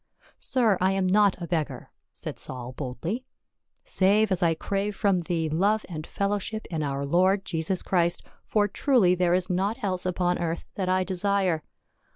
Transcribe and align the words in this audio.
"Sir, 0.39 0.79
I 0.81 0.93
am 0.93 1.05
not 1.05 1.39
a 1.39 1.45
beggar," 1.45 1.91
said 2.11 2.39
Saul 2.39 2.71
boldly, 2.71 3.23
"save 3.83 4.31
as 4.31 4.41
I 4.41 4.55
crave 4.55 4.95
from 4.95 5.19
thee 5.19 5.47
love 5.47 5.85
and 5.87 6.07
fellowship 6.07 6.65
in 6.71 6.81
our 6.81 7.05
Lord 7.05 7.45
Jesus 7.45 7.83
Christ, 7.83 8.23
for 8.43 8.67
truly 8.67 9.13
there 9.13 9.35
is 9.35 9.47
naught 9.47 9.77
else 9.83 10.07
upon 10.07 10.39
earth 10.39 10.63
that 10.73 10.89
I 10.89 11.03
desire. 11.03 11.61